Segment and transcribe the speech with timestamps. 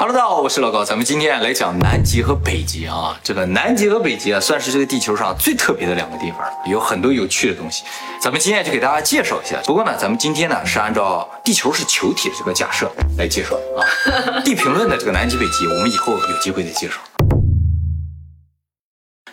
[0.00, 3.20] Hello，大家好，我是老高，咱们今天来讲南极和北极啊。
[3.22, 7.84] 这个南极和北极啊，算是这个地球上最特别的两个地方，有很多有趣的东西。
[8.18, 9.60] 咱们今天就给大家介绍一下。
[9.66, 13.84] 不过呢，咱们今天呢是按照地球是球体的这个假设来介绍啊。
[14.42, 16.94] 地平论的这个南极、北极，我们以后有机会再介绍。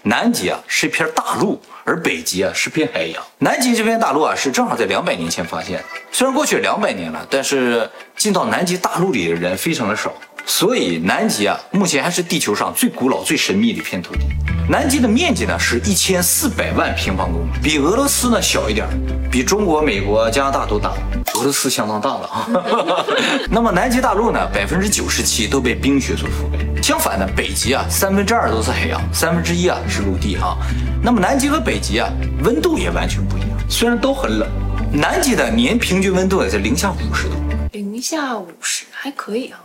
[0.03, 3.23] 南极啊是一片大陆，而北极啊是片海洋。
[3.39, 5.81] 南极这片大陆啊是正好在两百年前发现，
[6.11, 10.11] 虽然过去两百年了，但是进到南极大陆里的人非常的少。
[10.47, 14.21] 所以南极啊，目前还是地球上最古老、最神秘的一片土地。
[14.69, 18.87] 南极的面积呢是一千四百万平方公里，比俄罗斯呢小一点，
[19.29, 20.93] 比中国、美国、加拿大都大。
[21.35, 22.47] 俄罗斯相当大了啊。
[23.51, 26.81] 那么南极大陆呢，百分之九十七都被冰雪所覆盖。
[26.81, 30.57] 相反呢，北极啊，三分之二都是海洋，三分之一啊是陆地啊。
[31.03, 32.09] 那么南极和北极啊，
[32.43, 34.47] 温度也完全不一样，虽然都很冷。
[34.93, 37.35] 南极的年平均温度也在零下五十度，
[37.73, 39.59] 零下五十还可以啊。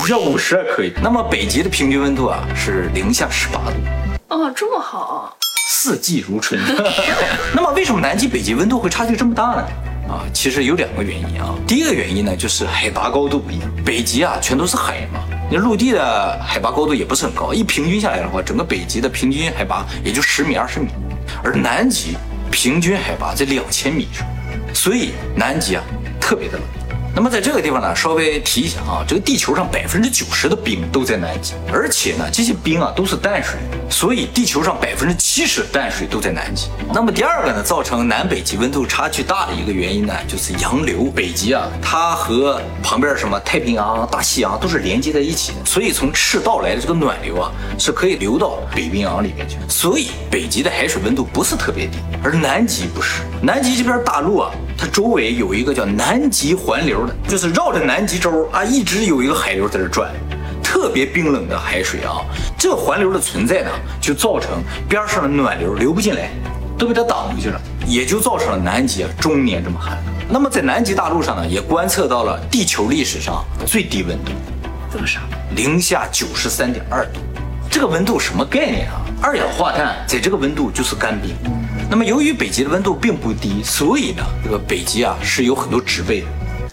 [0.00, 0.92] 五下五十还可以。
[1.02, 3.76] 那么北极的平均温度啊是零下十八度，
[4.34, 5.36] 哦，这么好，
[5.68, 6.60] 四季如春。
[7.54, 9.62] 那么为什么南极、北极温度会差距这么大呢？
[10.08, 11.54] 啊，其实有两个原因啊。
[11.66, 15.20] 第一个原因呢就是海拔高度不一样，北极啊全都是海嘛，
[15.50, 20.88] 那陆地的海拔高度也不是很高，一平均下来的话，整个北极的平均海拔也就十米、二十米，
[21.42, 22.16] 而南极
[22.50, 24.26] 平均海拔在两千米以上，
[24.74, 25.82] 所以南极啊
[26.20, 26.62] 特别的冷。
[27.14, 33.60] 那么在这个地方呢，稍微提一下啊，这个地球上百分之九十的冰都在南极，而且呢，这些冰啊都是淡水，
[33.90, 36.68] 所以地球上百分之七十淡水都在南极。
[36.92, 41.04] 那么第二个呢，造成南北极温度差距大的一个原因呢，就是洋流。
[41.14, 49.56] 北极啊，它和旁边什么太平洋、大西洋都是连接在一起的，所以从赤道来的这个暖流啊，是可以流到北冰洋里面去。
[49.68, 53.20] 所以北极的海水温度不是特别低，而南极不是。
[53.42, 54.50] 南极这片大陆啊，
[54.92, 57.14] 周围有一个叫南极环流的。
[57.26, 60.12] 就是绕着南极洲啊，一直有一个海流在这转，
[60.62, 62.20] 特别冰冷的海水啊。
[62.58, 63.70] 这个环流的存在呢，
[64.02, 66.28] 就造成边上的暖流流不进来，
[66.76, 69.96] 都被它挡回去了，也就造成了南极啊终年这么寒。
[70.28, 74.32] 那么在南极大陆上呢，也观测到了地球历史上最低温度，
[74.90, 75.20] 多少？
[75.56, 77.20] 零下九十三点二度。
[77.70, 79.00] 这个温度什么概念啊？
[79.22, 81.34] 二氧化碳在这个温度就是干冰。
[81.92, 86.26] 那么由于北极的温度并不低，所以呢，这个北极啊是有很多植被的。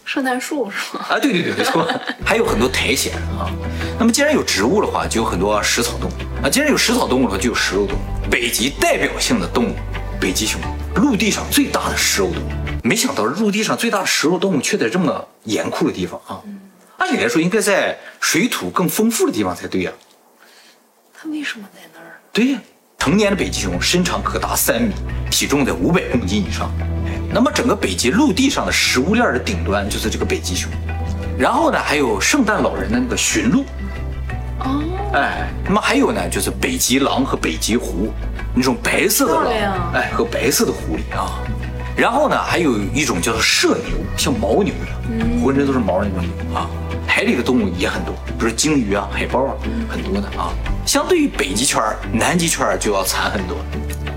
[0.06, 1.06] 圣诞树是吗？
[1.10, 1.86] 啊，对对对，没错，
[2.26, 3.52] 还有很多苔藓啊。
[4.00, 6.50] 那么既然有植物的话，就有很多食草动物啊。
[6.50, 8.30] 既然有食草动物的话，就有食肉动物。
[8.32, 9.76] 北极代表性的动物，
[10.22, 10.58] 北极熊，
[10.96, 12.48] 陆地上最大的食肉动物。
[12.82, 16.40] 没想到陆地上最大的食肉动物却在这么严酷的地方啊。
[16.96, 19.92] 按理来说，应该在水土更丰富的地方才对呀。
[21.14, 22.22] 它为什么在那儿？
[22.32, 22.60] 对呀，
[23.00, 24.94] 成年的北极熊身长可达三米，
[25.32, 26.70] 体重在五百公斤以上。
[27.34, 30.70] 那么整个北极陆地上的食物链的顶端就是这个北极熊，
[31.38, 33.64] 然后呢还有圣诞老人的那个驯鹿，
[34.60, 34.84] 哦，
[35.14, 38.12] 哎，那么还有呢就是北极狼和北极狐，
[38.54, 41.40] 那种白色的狼，哎和白色的狐狸啊，
[41.96, 46.70] 然后呢还有一种叫做麝牛，像牦牛一样，浑身都是毛那种牛啊，
[47.08, 49.56] 海里的动物也很多，比如鲸鱼啊、海豹啊，
[49.90, 50.52] 很多的啊。
[50.90, 51.80] 相对于北极圈，
[52.12, 53.56] 南极圈就要惨很多。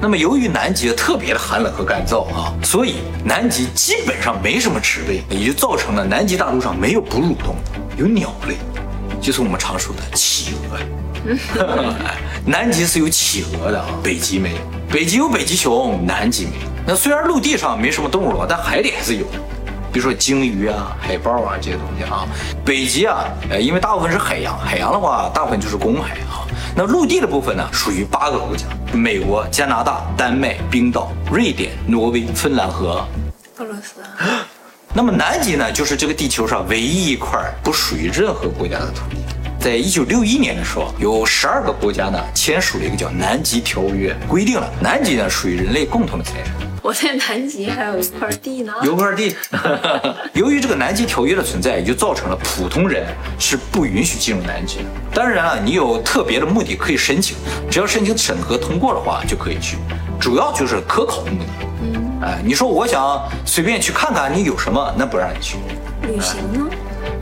[0.00, 7.58] 那么由于南极特别的寒冷和干燥啊，所以南极基本上没什么植被，也就造成了南极大陆上没有哺乳动物，
[7.98, 8.56] 有鸟类，
[9.20, 10.78] 就是我们常说的企鹅。
[12.46, 14.56] 南极是有企鹅的啊，北极没有。
[14.90, 16.70] 北极有北极熊，南极没有。
[16.86, 19.26] 那虽然陆地上没什么动物了，但海里还是有。
[19.92, 22.26] 比如说鲸鱼啊、海豹啊这些东西啊。
[22.64, 26.41] 北极啊，呃，因为大部分是海洋，海洋的话大部分就是公海啊。
[26.74, 33.06] 那陆地的部分呢，属于八个国家：美国、加拿大、丹麦、冰岛、瑞典、挪威、芬兰和
[33.58, 34.00] 俄罗斯。
[34.94, 39.16] 那么南极呢，就是这个地球上唯一一块不属于任何国家的土地。
[39.60, 46.71] 在一九六一年的时候，有十二个国家呢签署了一个叫《南极条约》，规定了南极呢属于人类共同的财产。
[46.82, 49.37] 我在南极还有一块地呢，有块地。
[50.34, 53.06] 由于这个南极条约的存在，也就造成了普通人
[53.38, 54.84] 是不允许进入南极的。
[55.14, 57.37] 当然了，你有特别的目的可以申请，
[57.70, 59.76] 只要申请审核通过的话就可以去。
[60.20, 61.67] 主要就是科考目的。
[61.82, 65.58] 嗯，哎，你说我想随便去看看你有什么，那不让你去。
[66.02, 66.69] 旅行呢？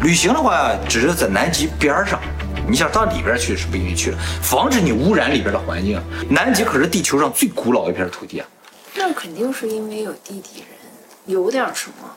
[0.01, 2.19] 旅行的话，只是在南极边上，
[2.67, 6.01] 你想到里边去是不允许去的，防止你污染里边的环境。
[6.31, 8.47] 南极可是地球上最古老一片土地啊。
[9.03, 10.69] 那肯定是因为有地底人，
[11.25, 12.17] 有点什么。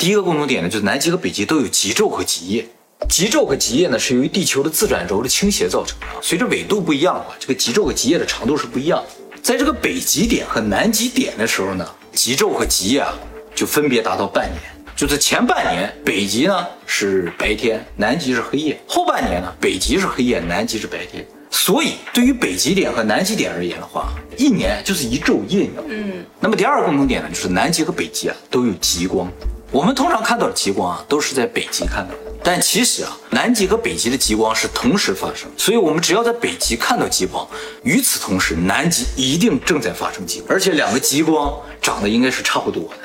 [0.00, 2.66] 第一个共同点呢，就是南极和北极都有极昼和极夜。
[3.06, 6.06] 极昼和极夜呢，是由于地球的自转轴的倾斜造成的。
[6.22, 9.38] 随着纬度不一样的话，这个极昼和极夜的长度是不一样的。
[9.42, 13.12] 在这个北极点和南极点的时候呢，极昼和极夜啊，
[13.54, 14.58] 就分别达到半年。
[14.96, 21.26] 就是前半年北极呢是白天，南极是黑夜；后半年呢北极是黑夜，南极是白天。
[21.58, 25.70] 所以对于北极点和南极点而言的话，一年就是一昼夜。
[25.88, 26.22] 嗯。
[26.38, 29.26] 那么第二个共同点呢，就是南极和北极啊都有极光。
[29.72, 32.18] 我们通常看到的极光啊，都是在北极看到的。
[32.44, 37.48] 但其实啊，南极和北极的极光是同时发生，所以我们只要在北极看到极光，
[37.82, 42.96] 与此同时，南极一定正在发生极光，而且两个极光长得应该是差不多的。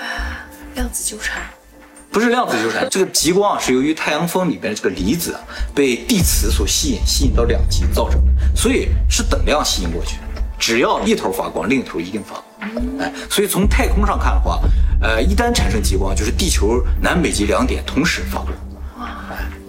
[0.76, 1.42] 量子纠缠，
[2.12, 5.40] 不是量子纠缠，这个极光啊是由于太阳风里边的这个离子啊
[5.74, 10.18] 被地磁所吸引，吸引到两极造成的，所以是等量吸引过去。
[10.60, 13.00] 只要一头发光，另一头一定发光。
[13.00, 14.60] 哎，所以从太空上看的话，
[15.02, 18.52] 呃，一旦产生极光，就是地球南北极两点同时发光。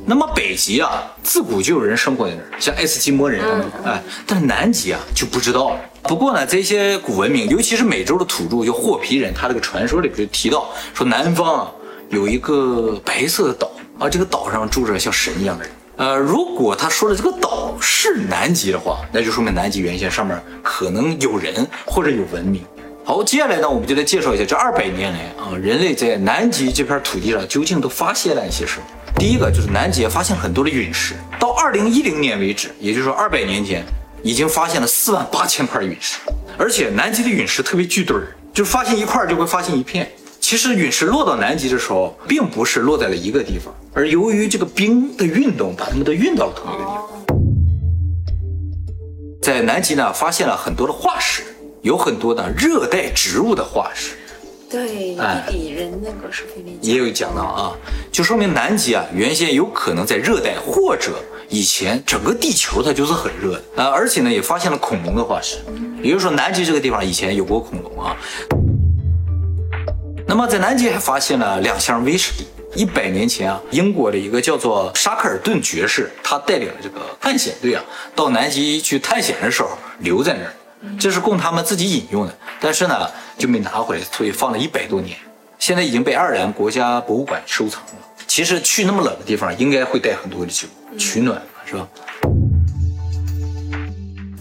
[0.04, 5.80] 那么北极啊，自古就有人生活在那儿，像爱斯基摩人他们，哎，但是南极啊就不知道了。
[6.02, 11.70] 不过呢，这些古文明，尤其是美洲的土著，就霍皮人，他这个传说里边就提到说，南方啊
[12.12, 15.72] 有一个白色的岛，啊，这个岛上住着像神一样的人。
[15.96, 22.62] 呃，如果他说的这个岛是南极的话，那就说明南极原先上面可能有人或者有文明。
[23.02, 28.84] 好，接下来呢，我们就来介绍一下这二百年来啊，人类在南极这片土地上究竟都发现了一些什么。
[29.16, 33.82] 第一个就是南极发现很多的陨石，到二零一零年为止，也就是说二百年前，
[34.22, 36.18] 已经发现了四万八千块陨石，
[36.58, 40.12] 而且南极的陨石特别聚堆儿，就发现一块就会发现一片。
[40.52, 47.08] 其实陨石落到南极的时候，并不是落在了一个地方，而由于这个冰的运动，把它们都运到了同一个地方。
[49.40, 51.42] 在南极呢，发现了很多的化石，
[51.80, 54.14] 有很多的热带植物的化石。
[54.68, 57.72] 对，地底人那个是非常也有讲到啊，
[58.12, 61.12] 就说明南极啊，原先有可能在热带，或者
[61.48, 65.56] 以前整个地球它就是很热的啊，而且呢，也发现了恐龙的化石，
[66.02, 68.14] 也就是说南极这个地方以前有过恐龙啊。
[70.26, 77.84] 那么在南极还发现了两箱威士忌，一百年前啊，英国的一个叫做沙克尔顿爵士，他带领这个探险队啊，
[78.14, 80.52] 到南极去探险的时候留在那儿。
[80.98, 83.08] 这是供他们自己饮用的，但是呢
[83.38, 85.16] 就没拿回来，所以放了一百多年，
[85.58, 87.90] 现在已经被爱尔兰国家博物馆收藏了。
[88.26, 90.66] 其实去那么冷的地方，应该会带很多的酒
[90.98, 91.86] 取暖嘛，是吧？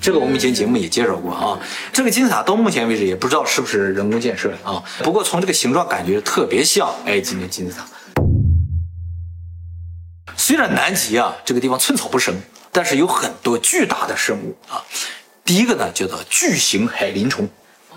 [0.01, 1.59] 这个我们以前节目也介绍过啊。
[1.93, 7.85] 这个金字塔到目前为止也不知道是不是人工建设的啊，不过从这个形状感觉特别像埃及的金字塔。
[10.35, 12.33] 虽然南极啊这个地方寸草不生，
[12.71, 14.83] 但是有很多巨大的生物啊。
[15.45, 17.47] 第一个呢，叫做巨型海林虫。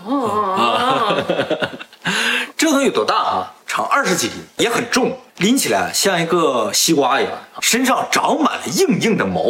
[0.03, 1.23] 哦，
[2.55, 3.51] 这个东西有多大啊？
[3.65, 9.41] 长二十几厘米，也很重，拎起来像一个西瓜一样，身上长满了硬硬的毛。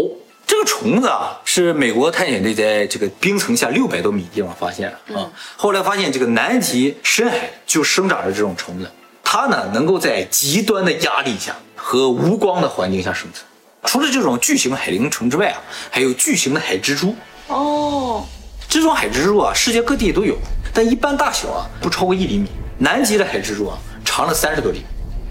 [0.56, 5.30] 这个虫子啊，是美国探险队在这个冰层下六百多米地方发现的啊。
[5.58, 8.90] 后来发现这个南极深海就生长着这种虫子，
[9.22, 13.46] 它呢能够在极端的压力下和无光的环境下生存。
[13.84, 15.62] 除了这种巨型海灵虫之外啊，
[15.92, 17.14] 还有巨型的海蜘蛛。
[17.48, 18.26] 哦，
[18.70, 20.38] 这种海蜘蛛啊，世界各地都有，
[20.74, 22.50] 但一般大小啊不超过一厘米。
[22.78, 24.86] 南极的海蜘蛛啊，长了三十多厘米。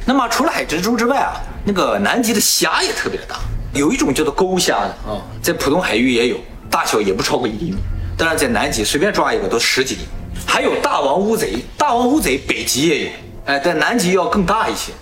[0.05, 3.37] 那么除了海蜘蛛之外啊，那个南极的虾也特别的大，
[3.75, 6.37] 有一种叫做钩虾的啊，在普通海域也有，
[6.71, 7.77] 大小也不超过一厘米。
[8.17, 10.09] 当然在南极随便抓一个都十几厘米。
[10.47, 13.11] 还有大王乌贼，大王乌贼北极也有，
[13.47, 14.93] 哎，在南极要更大一些，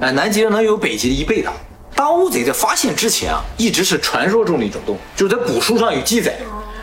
[0.00, 1.52] 哎，南极能有北极的一倍大。
[1.94, 6.36] 大乌贼在发现之前啊，一直是传说中的一种动物，就是在古书上有记载。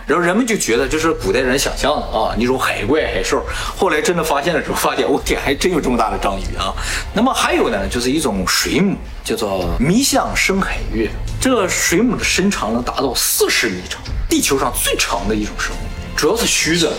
[0.07, 3.45] 然后人们就觉得这是古代人想象的啊，那种海怪海兽。
[3.75, 6.73] 后来真的发现的时候，发现我天，还真有这么大的章鱼啊！
[7.13, 11.09] 那么还有呢，就是一种水母，叫做迷象深海月。
[11.41, 15.79] 这个水母的身长能达到四十米长，地球上最长的一种生物，
[16.15, 16.89] 主要是须的，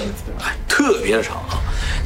[0.42, 1.56] 哎，特别的长啊。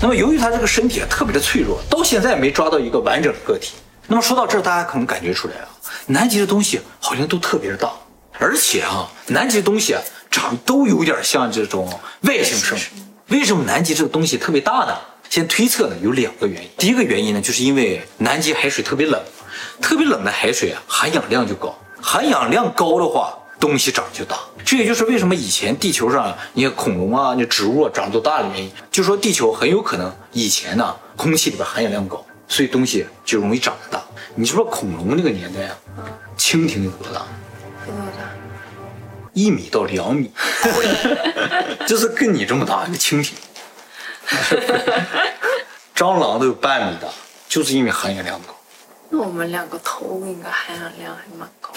[0.01, 3.73] 那么由于它这个身体啊特别的脆弱，到现在没抓到一个完整的个体。
[4.07, 5.69] 那么说到这儿，大家可能感觉出来啊，
[6.07, 7.91] 南极的东西好像都特别的大，
[8.39, 10.01] 而且啊，南极的东西啊。
[10.43, 11.89] 长都有点像这种
[12.23, 13.33] 外星生物。
[13.33, 14.99] 为什么南极这个东西特别大呢？
[15.31, 16.69] 先推测呢有两个原因。
[16.77, 19.23] 第一个原因呢，就是因为南极海水特别冷，
[19.81, 21.73] 特别冷的海水啊，含氧量就高。
[22.01, 24.37] 含氧量高的话，东西长就大。
[24.65, 28.69] 这也就是为什么以前地球上你看恐龙啊、那植物啊长都大的原因。
[28.91, 34.03] 就说地球很有可能以前呢，空气里边含氧量高，所以东西就容易长得大。
[34.35, 35.79] 你说恐龙那个年代啊，
[36.37, 37.23] 蜻蜓有多大？
[39.33, 40.31] 一米到两米，
[41.87, 43.35] 就是跟你这么大一个蜻蜓，
[45.95, 47.09] 蟑螂都有半米大，
[47.49, 48.55] 就是因为含氧量高。
[49.09, 51.71] 那我们两个头应该含氧量还蛮高。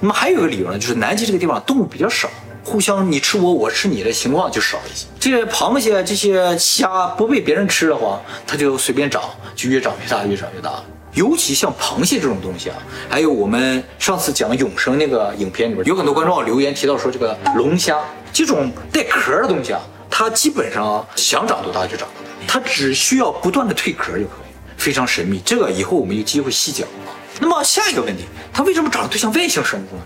[0.00, 2.28] 那么还有一个理由呢，就是南极这个地方动物比较少，
[2.64, 5.06] 互相你吃我我吃你的情况就少一些。
[5.20, 9.22] 这些螃蟹、这些虾不被别人吃的话，它就随便长，
[9.54, 10.82] 就越长越大，越长越大。
[11.14, 12.76] 尤其像螃蟹这种东西啊，
[13.08, 17.98] 还有我们上次讲永生那个影片里边，有很多观众留言提到说，这个龙虾
[18.32, 25.38] 这种带壳的东西啊，它基本上想长多大就长多大，它只需要不断的蜕壳就可以，非常神秘。
[25.44, 27.12] 这个以后我们有机会细讲啊。
[27.40, 30.02] 那么下一个问题，它为什么长得都像外星生物呢？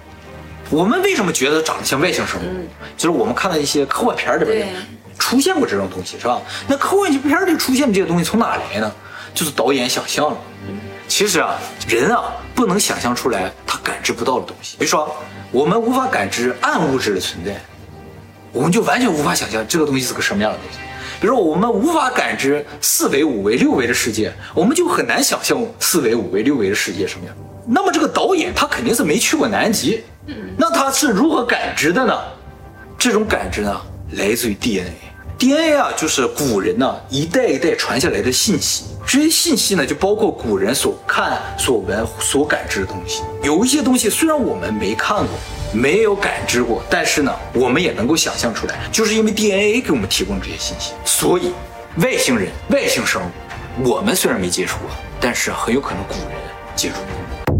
[0.70, 2.66] 我们为什么觉得长得像外星生物？
[2.96, 4.68] 就是我们看到一些科幻片里边
[5.20, 6.42] 出现过这种东西，是吧？
[6.66, 8.92] 那科幻片里出现的这些东西从哪来呢？
[9.32, 10.36] 就是导演想象了。
[11.08, 11.56] 其实啊，
[11.88, 14.76] 人啊不能想象出来他感知不到的东西。
[14.78, 15.16] 比如说，
[15.50, 17.54] 我们无法感知暗物质的存在，
[18.52, 20.78] 我们就完全无法想象这个东西是个什么样的东西。
[21.20, 27.34] 比如说，我们无法感知四维、五维、六维的世界，我们就很难想象四维、五维、六维的世界什么样。
[27.66, 30.04] 那么这个导演他肯定是没去过南极，
[30.56, 32.14] 那他是如何感知的呢？
[32.98, 33.80] 这种感知呢，
[34.12, 34.92] 来自于 DNA。
[35.38, 38.84] DNA 啊，就是古人呢一代一代传下来的信息。
[39.06, 43.22] 这些信息呢，就包括古人所看、所闻、所感知的东西。
[43.42, 45.28] 有一些东西虽然我们没看过、
[45.72, 50.92] 没有感知过，但是呢，我们也能够想象出来，就是因为 DNA 给我们提供这些信息。
[51.04, 51.52] 所以，
[52.02, 53.22] 外星人、外星生
[53.84, 54.88] 物，我们虽然没接触过，
[55.20, 56.38] 但是很有可能古人
[56.74, 57.56] 接触过。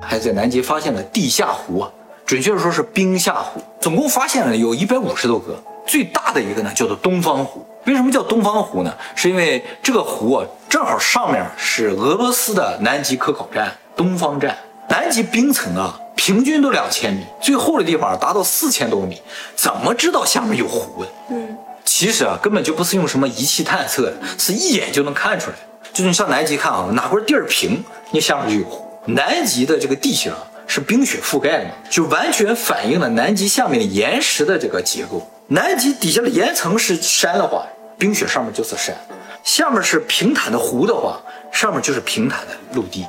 [0.00, 1.90] 还在南极发现了地下湖啊，
[2.24, 5.60] 准确的说是冰下湖，总共发现了有一百五十多个。
[5.90, 7.66] 最大的一个呢，叫做东方湖。
[7.84, 8.96] 为什么叫东方湖呢？
[9.16, 14.56] 是因为这个湖啊，正好上面是俄罗斯的南极科考站东方站。
[14.88, 19.20] 南极冰层啊，平均都两千米，最厚的地方达到四千多米。
[19.56, 21.04] 怎么知道下面有湖？
[21.28, 25.56] 嗯，其实啊，根本就不是用什么仪器探测的，是一眼就能看出来。
[25.92, 27.82] 就是你上南极看啊，哪块地儿平，
[28.12, 28.86] 那下面就有湖。
[29.06, 35.28] 南极的这个地形啊，是冰雪覆盖的，就完全反映了南极下面的岩石的这个结构。
[35.52, 37.66] 南极底下的岩层是山的话，
[37.98, 38.94] 冰雪上面就是山；
[39.42, 43.04] 下面是平坦的湖的话，上面就是平坦的陆地。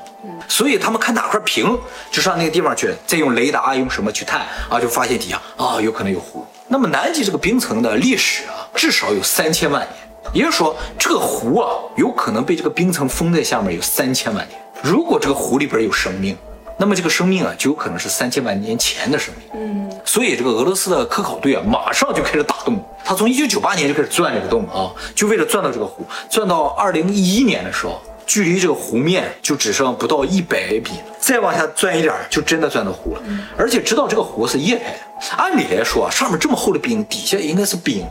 [0.48, 1.78] 所以他们看哪块平，
[2.10, 6.44] 就上那个地方去，再用雷达用什么去探啊，就发现底下啊有可能有湖。
[6.68, 14.60] 那么南极这个冰层的历史啊，至少有三千万年，也就是说这个湖啊有可能被这个冰层封在下面有三千万年。
[14.82, 16.36] 如果这个湖里边有生命。
[16.82, 19.48] 那么这个生命啊，就有可能是三千万年前的生命。
[19.54, 22.84] 嗯，所以这个俄罗斯的科考队啊，马上就开始打洞。
[23.06, 26.04] 他从一九九八年就开始钻这个洞啊，就为了钻到这个湖。
[26.28, 31.16] 钻到二零一一年的时候，距离这个湖面就只剩不到一百米了。
[31.20, 33.22] 再往下钻一点，就真的钻到湖了。
[33.56, 38.04] 而且知道这个湖是液态的，按理来说啊，上面这么厚的冰，底下应该是冰。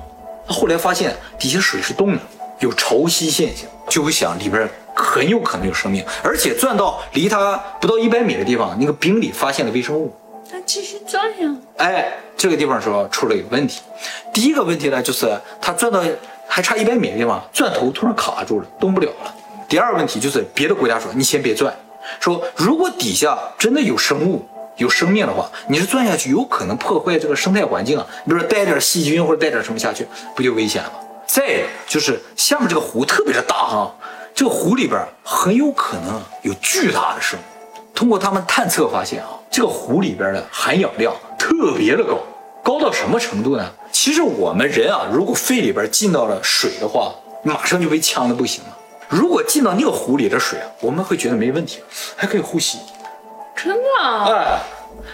[0.46, 2.20] 后来发现底下水是冻的，
[2.60, 4.70] 有潮汐现象，就会想里边。
[5.02, 10.14] 很有可能有生命，而且钻到离它不到一百米的地方，那个冰里发现了微生物。
[10.52, 11.56] 那继续钻呀？
[11.76, 13.80] 哎，这个地方说出了一个问题。
[14.32, 15.30] 第一个问题呢，就是
[15.60, 16.02] 它钻到
[16.46, 19.34] 还差一百米的地方，钻头突然卡住了，动不了了。
[19.68, 21.72] 第二个问题就是别的国家说你先别钻，
[22.18, 24.44] 说如果底下真的有生物、
[24.76, 28.04] 有生命的话，你是钻下去有可能破坏这个生态环境啊。
[28.24, 30.96] 你比如说带点细菌或者带点什么下去，不就危险了吗？
[31.26, 33.94] 再就是下面这个湖特别的大哈。
[34.34, 37.42] 这个湖里边很有可能有巨大的生物。
[37.94, 42.18] 通过他们探测发现啊，这个湖里边的含氧量特别的高，
[42.62, 43.70] 高到什么程度呢？
[43.92, 48.76] 其实我们人啊，如果肺里边进到了水的话，马上就被呛得不行了。
[49.08, 51.82] 如果进到那个湖里的水啊，我们会觉得没问题，
[52.16, 52.78] 还可以呼吸。
[53.54, 54.32] 真的？
[54.32, 54.58] 哎，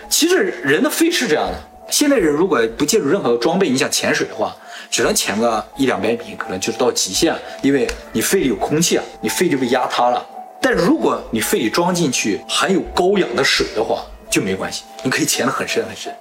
[0.08, 1.58] 其实人的肺是这样的。
[1.90, 4.54] 现代人如果不借助任何装备，你想潜水的话。
[4.90, 10.24] 只能潜个一两百米，可能就是到极限，因为你肺里有空气啊，你肺就被压塌了。
[10.60, 16.12] 但如果你肺里装进去含有高氧的水的话，就没关系，你可以潜得很深很深。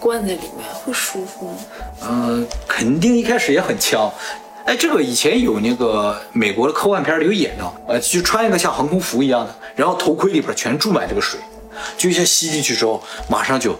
[0.00, 1.54] 灌在里面会舒服吗？
[2.08, 4.10] 嗯，肯定一开始也很呛。
[4.64, 11.38] 哎，这个以前有那个美国的科幻片里有演到，呃，就穿一个像航空服一样的，然后头盔里边全注满这个水，
[11.98, 13.72] 就一下吸进去之后，马上就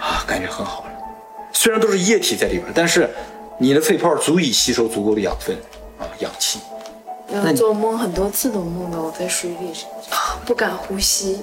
[0.00, 0.90] 啊，感觉很好了。
[1.52, 3.08] 虽然都是液体在里边，但是。
[3.62, 5.56] 你的肺泡足以吸收足够的养分
[6.00, 6.58] 啊，氧气。
[7.28, 9.72] 那做梦很多次都梦到我在水里，
[10.44, 11.40] 不敢呼吸，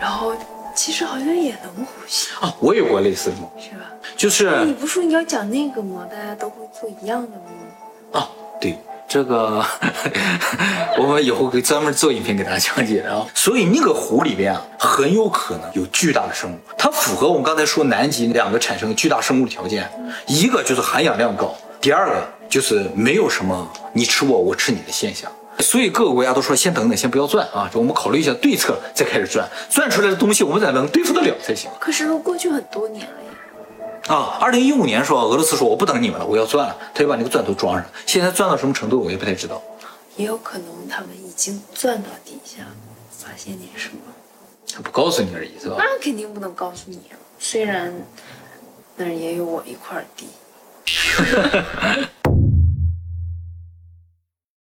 [0.00, 0.32] 然后
[0.76, 2.54] 其实好像也能呼吸啊。
[2.60, 3.90] 我有过类似的梦，是吧？
[4.16, 6.06] 就是你不说你要讲那个吗？
[6.08, 7.46] 大家都会做一样的梦
[9.10, 9.60] 这个
[10.96, 13.26] 我们以后会专门做影片给大家讲解啊。
[13.34, 19.90] 所以那个湖里边啊，很有可能有巨大的生物，它符合我们刚才说南极两个产生巨大生物的条件。
[20.28, 29.44] 一个就是含氧量高，第二个就是没有什么你吃我我吃你的现象，所以各个国家都说先等等，先不要转啊，我们考虑一下对策再开始转。
[29.68, 31.68] 转出来的东西我们才能对付得了才行。
[31.80, 33.29] 可是都过去很多年了呀。
[34.08, 39.62] 啊，二零一五年说俄罗斯说我不等你们了，我要钻了，他就把那个钻头装上，现在钻到什么程度我也不太知道。
[40.16, 42.64] 也有可能他们已经钻到底下，
[43.10, 43.96] 发现点什么。
[44.72, 45.76] 他不告诉你而已，是吧？
[45.78, 47.92] 那肯定不能告诉你啊，虽然
[48.96, 50.26] 那儿也有我一块地。